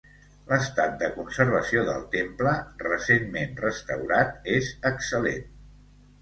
L'estat 0.51 0.93
de 1.01 1.09
conservació 1.17 1.83
del 1.89 2.07
temple, 2.15 2.53
recentment 2.85 3.53
restaurat, 3.67 4.33
és 4.57 4.73
excel·lent. 4.93 5.47